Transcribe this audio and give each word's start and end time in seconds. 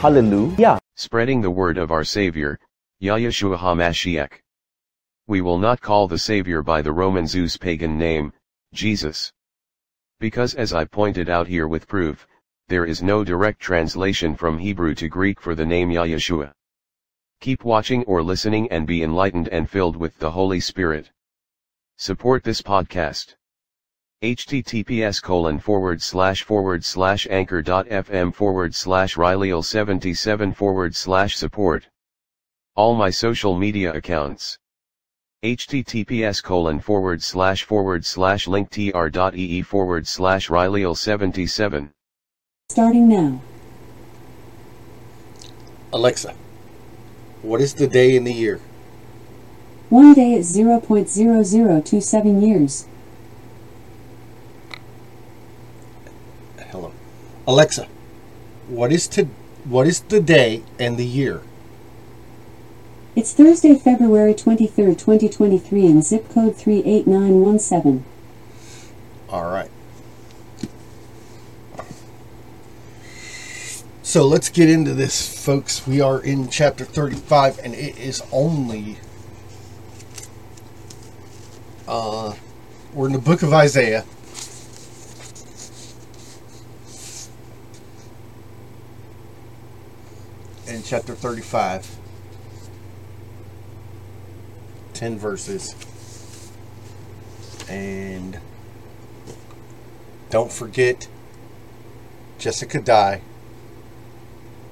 Hallelujah. 0.00 0.78
Spreading 0.96 1.42
the 1.42 1.50
word 1.50 1.76
of 1.76 1.90
our 1.90 2.04
Savior, 2.04 2.58
Yahushua 3.02 3.58
HaMashiach. 3.58 4.32
We 5.26 5.42
will 5.42 5.58
not 5.58 5.82
call 5.82 6.08
the 6.08 6.18
Savior 6.18 6.62
by 6.62 6.80
the 6.80 6.90
Roman 6.90 7.26
Zeus 7.26 7.58
pagan 7.58 7.98
name, 7.98 8.32
Jesus. 8.72 9.30
Because 10.18 10.54
as 10.54 10.72
I 10.72 10.86
pointed 10.86 11.28
out 11.28 11.46
here 11.46 11.68
with 11.68 11.86
proof, 11.86 12.26
there 12.68 12.86
is 12.86 13.02
no 13.02 13.24
direct 13.24 13.60
translation 13.60 14.34
from 14.34 14.58
Hebrew 14.58 14.94
to 14.94 15.06
Greek 15.06 15.38
for 15.38 15.54
the 15.54 15.66
name 15.66 15.90
Yahushua. 15.90 16.54
Keep 17.42 17.66
watching 17.66 18.02
or 18.04 18.22
listening 18.22 18.72
and 18.72 18.86
be 18.86 19.02
enlightened 19.02 19.48
and 19.48 19.68
filled 19.68 19.96
with 19.96 20.18
the 20.18 20.30
Holy 20.30 20.60
Spirit. 20.60 21.10
Support 21.98 22.42
this 22.42 22.62
podcast 22.62 23.34
https 24.22 25.22
colon 25.22 25.58
forward 25.58 26.02
slash 26.02 26.42
forward 26.42 26.84
slash 26.84 27.26
anchor.fm 27.30 28.34
forward 28.34 28.74
slash 28.74 29.16
Rileyil 29.16 29.64
77 29.64 30.52
forward 30.52 30.94
slash 30.94 31.36
support. 31.36 31.88
All 32.76 32.94
my 32.94 33.08
social 33.08 33.56
media 33.56 33.94
accounts. 33.94 34.58
https 35.42 36.42
colon 36.42 36.80
forward 36.80 37.22
slash 37.22 37.64
forward 37.64 38.04
slash 38.04 38.44
linktr.ee 38.46 39.62
forward 39.62 40.06
slash 40.06 40.50
Rileyil 40.50 40.94
77. 40.94 41.90
Starting 42.68 43.08
now. 43.08 43.40
Alexa, 45.94 46.34
what 47.40 47.62
is 47.62 47.72
the 47.72 47.86
day 47.86 48.16
in 48.16 48.24
the 48.24 48.34
year? 48.34 48.60
One 49.88 50.12
day 50.12 50.34
is 50.34 50.54
0.0027 50.54 52.46
years. 52.46 52.84
Alexa, 57.50 57.88
what 58.68 58.92
is 58.92 59.08
to 59.08 59.24
what 59.64 59.88
is 59.88 60.02
the 60.02 60.20
day 60.20 60.62
and 60.78 60.96
the 60.96 61.04
year? 61.04 61.42
It's 63.16 63.32
Thursday, 63.32 63.74
February 63.74 64.34
23rd, 64.34 64.96
2023, 64.96 65.86
and 65.86 66.04
zip 66.04 66.28
code 66.28 66.54
38917. 66.54 68.04
All 69.28 69.50
right. 69.50 69.68
So 74.04 74.24
let's 74.24 74.48
get 74.48 74.68
into 74.68 74.94
this, 74.94 75.44
folks. 75.44 75.88
We 75.88 76.00
are 76.00 76.22
in 76.22 76.50
chapter 76.50 76.84
35, 76.84 77.58
and 77.64 77.74
it 77.74 77.98
is 77.98 78.22
only. 78.30 78.98
Uh, 81.88 82.34
we're 82.94 83.08
in 83.08 83.12
the 83.12 83.18
book 83.18 83.42
of 83.42 83.52
Isaiah. 83.52 84.04
Chapter 90.90 91.14
35, 91.14 91.88
10 94.92 95.18
verses. 95.20 95.76
And 97.68 98.40
don't 100.30 100.50
forget 100.50 101.06
Jessica 102.40 102.80
Die. 102.80 103.20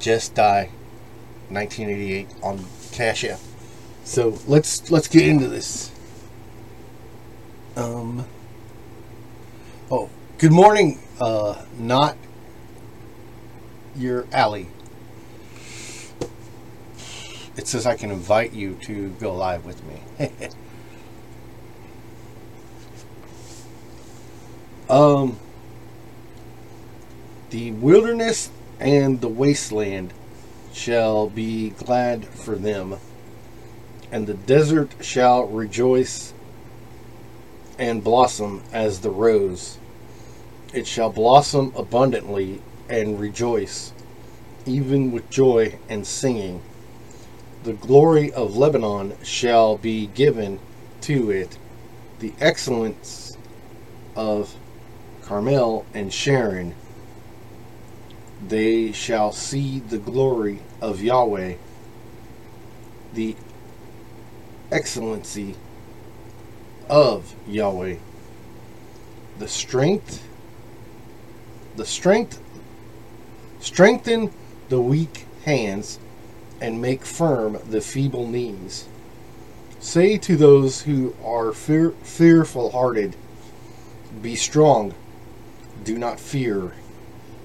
Just 0.00 0.34
Die 0.34 0.68
1988 1.48 2.28
on 2.42 2.62
Cash 2.90 3.24
App. 3.24 3.40
So 4.04 4.38
let's 4.46 4.90
let's 4.90 5.08
get 5.08 5.26
into 5.26 5.48
this. 5.48 5.90
Um 7.74 8.26
Oh, 9.90 10.10
good 10.36 10.52
morning, 10.52 10.98
uh 11.18 11.64
not 11.78 12.18
your 13.96 14.26
alley. 14.30 14.68
It 17.56 17.66
says 17.66 17.86
I 17.86 17.96
can 17.96 18.10
invite 18.10 18.52
you 18.52 18.74
to 18.82 19.10
go 19.20 19.34
live 19.34 19.64
with 19.64 19.82
me. 19.84 20.30
um 24.88 25.38
the 27.50 27.72
wilderness 27.72 28.50
and 28.80 29.20
the 29.20 29.28
wasteland 29.28 30.12
shall 30.72 31.28
be 31.28 31.70
glad 31.70 32.24
for 32.24 32.56
them, 32.56 32.96
and 34.10 34.26
the 34.26 34.34
desert 34.34 34.94
shall 35.00 35.44
rejoice 35.44 36.32
and 37.78 38.02
blossom 38.02 38.62
as 38.72 39.00
the 39.00 39.10
rose. 39.10 39.78
It 40.72 40.86
shall 40.86 41.10
blossom 41.10 41.72
abundantly 41.76 42.62
and 42.88 43.20
rejoice, 43.20 43.92
even 44.64 45.12
with 45.12 45.28
joy 45.28 45.78
and 45.88 46.06
singing. 46.06 46.62
The 47.64 47.74
glory 47.74 48.32
of 48.32 48.56
Lebanon 48.56 49.16
shall 49.22 49.76
be 49.76 50.06
given 50.08 50.58
to 51.02 51.30
it, 51.30 51.58
the 52.18 52.32
excellence 52.40 53.36
of 54.16 54.54
Carmel 55.22 55.86
and 55.94 56.12
Sharon 56.12 56.74
they 58.48 58.92
shall 58.92 59.32
see 59.32 59.78
the 59.78 59.98
glory 59.98 60.60
of 60.80 61.00
Yahweh, 61.00 61.54
the 63.14 63.36
excellency 64.70 65.54
of 66.88 67.34
Yahweh, 67.46 67.96
the 69.38 69.48
strength, 69.48 70.26
the 71.76 71.84
strength, 71.84 72.40
strengthen 73.60 74.32
the 74.68 74.80
weak 74.80 75.26
hands 75.44 75.98
and 76.62 76.80
make 76.80 77.04
firm 77.04 77.58
the 77.68 77.80
feeble 77.80 78.26
knees. 78.26 78.86
Say 79.80 80.16
to 80.18 80.36
those 80.36 80.82
who 80.82 81.16
are 81.24 81.52
fear, 81.52 81.90
fearful 82.04 82.70
hearted, 82.70 83.16
Be 84.22 84.36
strong, 84.36 84.94
do 85.82 85.98
not 85.98 86.20
fear. 86.20 86.72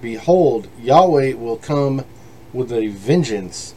Behold, 0.00 0.68
Yahweh 0.80 1.32
will 1.32 1.56
come 1.56 2.04
with 2.52 2.72
a 2.72 2.86
vengeance, 2.86 3.74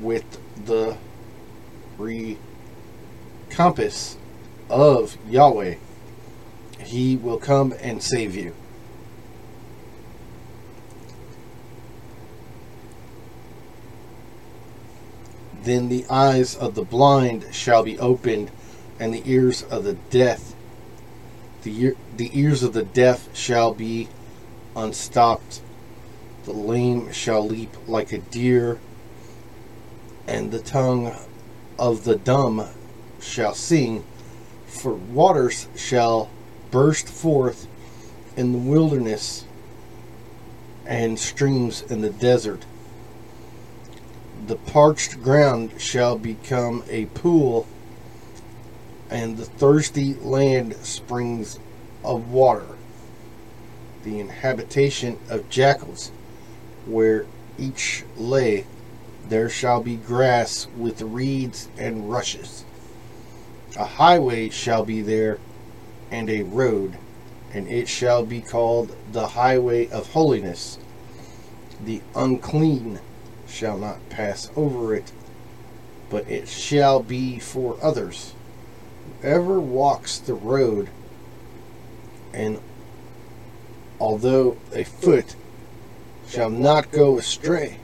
with 0.00 0.38
the 0.64 0.96
recompense 1.98 2.38
of 4.70 5.18
Yahweh. 5.28 5.74
He 6.78 7.16
will 7.16 7.38
come 7.38 7.74
and 7.80 8.00
save 8.00 8.36
you. 8.36 8.54
Then 15.68 15.90
the 15.90 16.06
eyes 16.08 16.56
of 16.56 16.74
the 16.74 16.82
blind 16.82 17.44
shall 17.52 17.82
be 17.82 17.98
opened, 17.98 18.50
and 18.98 19.12
the 19.12 19.22
ears 19.30 19.64
of 19.64 19.84
the 19.84 19.98
deaf, 20.08 20.54
the, 21.62 21.82
ear, 21.82 21.96
the 22.16 22.30
ears 22.32 22.62
of 22.62 22.72
the 22.72 22.84
deaf 22.84 23.28
shall 23.36 23.74
be 23.74 24.08
unstopped. 24.74 25.60
The 26.44 26.54
lame 26.54 27.12
shall 27.12 27.46
leap 27.46 27.76
like 27.86 28.12
a 28.12 28.16
deer, 28.16 28.78
and 30.26 30.50
the 30.50 30.58
tongue 30.58 31.14
of 31.78 32.04
the 32.04 32.16
dumb 32.16 32.66
shall 33.20 33.54
sing 33.54 34.06
For 34.66 34.94
waters 34.94 35.68
shall 35.76 36.30
burst 36.70 37.10
forth 37.10 37.66
in 38.38 38.52
the 38.52 38.58
wilderness 38.58 39.44
and 40.86 41.18
streams 41.18 41.82
in 41.82 42.00
the 42.00 42.08
desert. 42.08 42.64
The 44.46 44.56
parched 44.56 45.22
ground 45.22 45.72
shall 45.78 46.16
become 46.16 46.84
a 46.88 47.06
pool, 47.06 47.66
and 49.10 49.36
the 49.36 49.44
thirsty 49.44 50.14
land 50.14 50.74
springs 50.76 51.58
of 52.04 52.30
water. 52.30 52.66
The 54.04 54.20
inhabitation 54.20 55.18
of 55.28 55.50
jackals, 55.50 56.12
where 56.86 57.26
each 57.58 58.04
lay, 58.16 58.64
there 59.28 59.50
shall 59.50 59.82
be 59.82 59.96
grass 59.96 60.66
with 60.76 61.02
reeds 61.02 61.68
and 61.76 62.10
rushes. 62.10 62.64
A 63.76 63.84
highway 63.84 64.48
shall 64.48 64.84
be 64.84 65.02
there, 65.02 65.38
and 66.10 66.30
a 66.30 66.42
road, 66.42 66.96
and 67.52 67.68
it 67.68 67.88
shall 67.88 68.24
be 68.24 68.40
called 68.40 68.94
the 69.12 69.28
highway 69.28 69.88
of 69.88 70.12
holiness. 70.12 70.78
The 71.84 72.00
unclean 72.14 73.00
shall 73.48 73.78
not 73.78 74.08
pass 74.10 74.50
over 74.56 74.94
it, 74.94 75.12
but 76.10 76.28
it 76.28 76.48
shall 76.48 77.02
be 77.02 77.38
for 77.38 77.76
others. 77.82 78.34
Whoever 79.22 79.58
walks 79.60 80.18
the 80.18 80.34
road, 80.34 80.88
and 82.32 82.60
although 83.98 84.56
a 84.72 84.84
foot 84.84 85.34
shall 86.28 86.50
not 86.50 86.92
go 86.92 87.18
astray, 87.18 87.78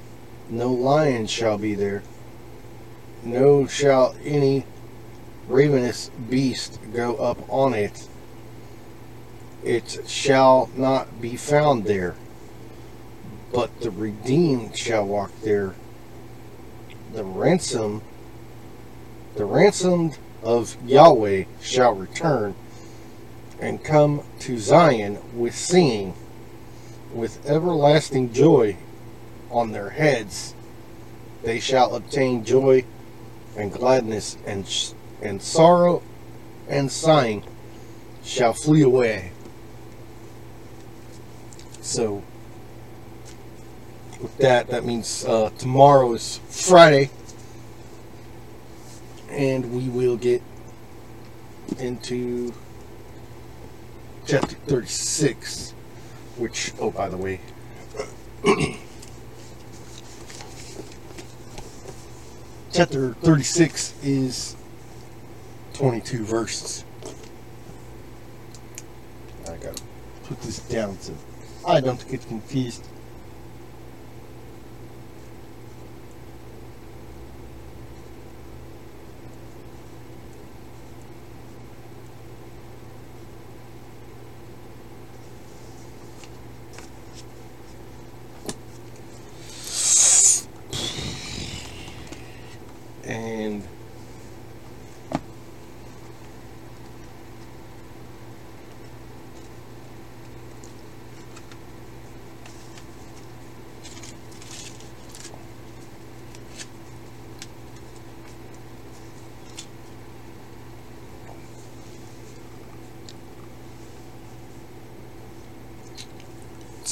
no 0.49 0.71
lion 0.73 1.27
shall 1.27 1.59
be 1.59 1.75
there, 1.75 2.03
no 3.25 3.67
shall 3.67 4.15
any 4.23 4.65
ravenous 5.49 6.11
beast 6.29 6.79
go 6.93 7.17
up 7.17 7.39
on 7.49 7.75
it. 7.75 8.09
It 9.65 10.07
shall 10.07 10.69
not 10.77 11.21
be 11.21 11.37
found 11.37 11.85
there 11.85 12.15
but 13.55 13.81
the 13.81 13.91
redeemed 13.91 14.77
shall 14.77 15.07
walk 15.07 15.31
there. 15.43 15.77
The 17.13 17.23
ransom, 17.23 18.03
the 19.37 19.45
ransomed 19.45 20.19
of 20.43 20.77
Yahweh 20.85 21.45
shall 21.63 21.95
return 21.95 22.57
and 23.61 23.83
come 23.83 24.25
to 24.41 24.59
Zion 24.59 25.19
with 25.39 25.55
singing, 25.55 26.15
with 27.13 27.49
everlasting 27.49 28.33
joy 28.33 28.77
on 29.53 29.71
their 29.71 29.91
heads. 29.91 30.53
They 31.45 31.61
shall 31.61 31.95
obtain 31.95 32.45
joy 32.45 32.85
and 33.57 33.73
gladness, 33.73 34.37
and, 34.45 34.67
and 35.23 35.41
sorrow 35.41 36.03
and 36.69 36.91
sighing 36.91 37.45
shall 38.25 38.53
flee 38.53 38.83
away. 38.83 39.31
So, 41.81 42.25
with 44.25 44.37
that, 44.39 44.67
that 44.69 44.87
means 44.87 45.23
uh, 45.27 45.51
tomorrow 45.59 46.15
is 46.15 46.41
Friday, 46.49 47.11
and 49.29 49.71
we 49.71 49.91
will 49.91 50.17
get 50.17 50.41
into 51.79 52.55
chapter 54.27 54.57
36, 54.67 55.75
which, 56.39 56.73
oh, 56.81 56.91
by 56.91 57.11
the 57.11 57.19
way, 57.19 57.39
chapter 62.73 63.13
36 63.13 63.95
is 64.03 64.57
22 65.75 66.25
verses. 66.25 66.87
I 69.45 69.57
gotta 69.59 69.83
put 70.25 70.41
this 70.41 70.61
down 70.61 70.99
so 70.99 71.13
I 71.67 71.83
don't 71.83 72.09
get 72.09 72.27
confused. 72.27 72.89
and 93.07 93.63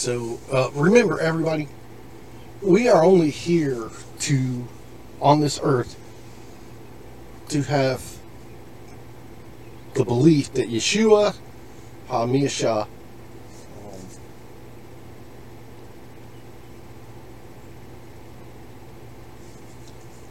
so 0.03 0.41
uh, 0.51 0.69
remember 0.75 1.21
everybody 1.21 1.69
we 2.61 2.89
are 2.89 3.05
only 3.05 3.31
here 3.31 3.89
to 4.19 4.67
on 5.21 5.39
this 5.41 5.61
earth 5.63 5.97
to 7.49 7.63
have 7.63 8.19
the 9.95 10.05
belief 10.05 10.53
that 10.55 10.69
Yeshua 10.69 11.37
HaMashiach 12.09 12.83
um, 12.83 12.89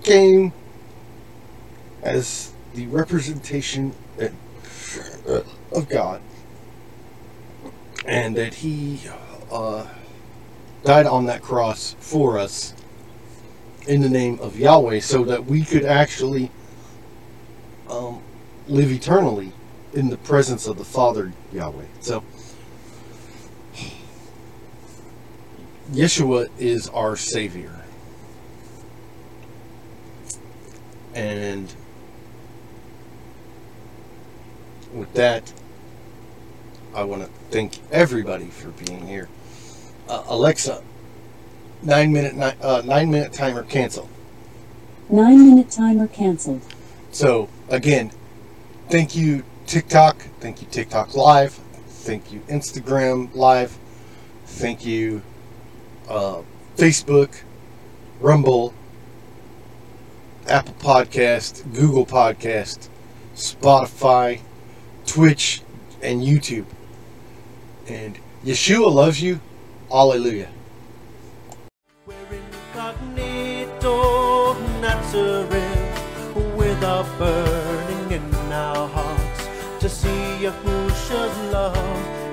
came 0.04 0.52
as 2.04 2.52
the 2.74 2.88
representation 2.88 3.96
uh, 4.20 5.42
of 5.72 5.88
God 5.88 6.22
and 8.06 8.36
that 8.36 8.56
he 8.56 9.00
uh, 9.52 9.86
died 10.84 11.06
on 11.06 11.26
that 11.26 11.42
cross 11.42 11.96
for 12.00 12.40
us 12.40 12.74
in 13.88 14.02
the 14.02 14.10
name 14.10 14.40
of 14.40 14.58
Yahweh 14.58 15.00
so 15.00 15.24
that 15.26 15.46
we 15.46 15.64
could 15.64 15.86
actually 15.86 16.52
um, 17.90 18.22
live 18.68 18.92
eternally 18.92 19.52
in 19.94 20.10
the 20.10 20.18
presence 20.18 20.68
of 20.68 20.78
the 20.78 20.86
Father 20.86 21.34
Yahweh. 21.52 21.86
So, 22.00 22.24
Yeshua 25.92 26.50
is 26.58 26.88
our 26.90 27.18
Savior. 27.18 27.76
And 31.14 31.74
with 34.94 35.14
that, 35.14 35.52
I 36.96 37.04
want 37.04 37.24
to 37.24 37.30
thank 37.50 37.80
everybody 37.92 38.48
for 38.48 38.70
being 38.70 39.06
here. 39.06 39.28
Uh, 40.12 40.26
Alexa, 40.28 40.84
nine 41.84 42.12
minute 42.12 42.36
nine, 42.36 42.58
uh, 42.62 42.82
nine 42.84 43.10
minute 43.10 43.32
timer 43.32 43.64
cancel. 43.64 44.10
Nine 45.10 45.50
minute 45.50 45.72
timer 45.72 46.08
canceled. 46.10 46.62
So 47.14 47.48
again, 47.70 48.12
thank 48.90 49.16
you 49.16 49.46
TikTok, 49.68 50.18
thank 50.42 50.62
you 50.62 50.68
TikTok 50.70 51.16
Live, 51.16 51.54
thank 51.88 52.34
you 52.34 52.42
Instagram 52.50 53.34
Live, 53.34 53.80
thank 54.46 54.86
you 54.86 55.22
uh, 56.10 56.42
Facebook, 56.76 57.44
Rumble, 58.20 58.74
Apple 60.46 60.74
Podcast, 60.74 61.74
Google 61.74 62.06
Podcast, 62.06 62.90
Spotify, 63.34 64.42
Twitch, 65.06 65.62
and 66.02 66.22
YouTube. 66.22 66.66
And 67.88 68.20
Yeshua 68.44 68.92
loves 68.92 69.22
you. 69.24 69.40
Hallelujah. 69.92 70.48
We're 72.08 72.16
incognito 72.32 73.96
Nazareth 74.80 76.34
with 76.56 76.82
a 76.82 77.04
burning 77.20 78.12
in 78.14 78.52
our 78.54 78.88
hearts 78.88 79.48
to 79.82 79.90
see 79.90 80.46
Yahushua's 80.46 81.38
love 81.52 81.76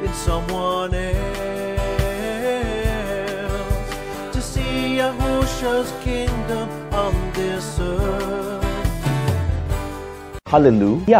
in 0.04 0.12
someone 0.14 0.94
else, 0.94 1.18
to 4.32 4.40
see 4.40 4.98
Yahushua's 5.02 5.90
kingdom 6.04 6.68
on 6.94 7.12
this 7.32 7.80
earth. 7.80 8.62
Hallelujah. 10.46 11.04